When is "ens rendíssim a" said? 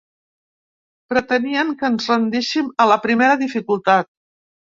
1.91-2.89